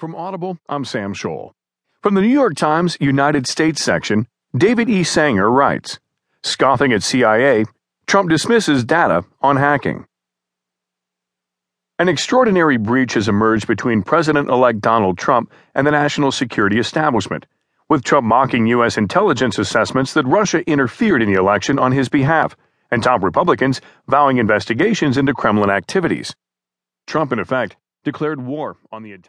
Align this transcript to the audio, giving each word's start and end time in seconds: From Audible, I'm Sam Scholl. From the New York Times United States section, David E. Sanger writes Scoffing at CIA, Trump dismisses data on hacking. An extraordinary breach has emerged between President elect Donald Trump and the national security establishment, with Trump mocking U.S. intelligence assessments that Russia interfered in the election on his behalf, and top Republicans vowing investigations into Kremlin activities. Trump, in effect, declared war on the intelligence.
From 0.00 0.16
Audible, 0.16 0.56
I'm 0.66 0.86
Sam 0.86 1.12
Scholl. 1.12 1.50
From 2.02 2.14
the 2.14 2.22
New 2.22 2.28
York 2.28 2.54
Times 2.54 2.96
United 3.00 3.46
States 3.46 3.84
section, 3.84 4.26
David 4.56 4.88
E. 4.88 5.04
Sanger 5.04 5.50
writes 5.50 6.00
Scoffing 6.42 6.90
at 6.94 7.02
CIA, 7.02 7.66
Trump 8.06 8.30
dismisses 8.30 8.82
data 8.82 9.26
on 9.42 9.58
hacking. 9.58 10.06
An 11.98 12.08
extraordinary 12.08 12.78
breach 12.78 13.12
has 13.12 13.28
emerged 13.28 13.66
between 13.66 14.02
President 14.02 14.48
elect 14.48 14.80
Donald 14.80 15.18
Trump 15.18 15.52
and 15.74 15.86
the 15.86 15.90
national 15.90 16.32
security 16.32 16.78
establishment, 16.78 17.44
with 17.90 18.02
Trump 18.02 18.26
mocking 18.26 18.66
U.S. 18.68 18.96
intelligence 18.96 19.58
assessments 19.58 20.14
that 20.14 20.24
Russia 20.24 20.66
interfered 20.66 21.20
in 21.20 21.30
the 21.30 21.38
election 21.38 21.78
on 21.78 21.92
his 21.92 22.08
behalf, 22.08 22.56
and 22.90 23.02
top 23.02 23.22
Republicans 23.22 23.82
vowing 24.08 24.38
investigations 24.38 25.18
into 25.18 25.34
Kremlin 25.34 25.68
activities. 25.68 26.34
Trump, 27.06 27.32
in 27.32 27.38
effect, 27.38 27.76
declared 28.02 28.40
war 28.40 28.78
on 28.90 29.02
the 29.02 29.12
intelligence. 29.12 29.28